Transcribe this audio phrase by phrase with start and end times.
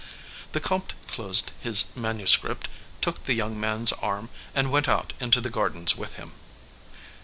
[0.53, 2.69] The comte closed his manuscript,
[3.01, 6.31] took the young man's arm, and went out into the gardens with him.